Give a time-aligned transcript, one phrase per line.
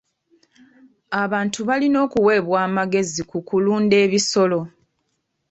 [1.23, 4.59] Abantu balina okuweebwa amagezi ku kulunda ebisolo.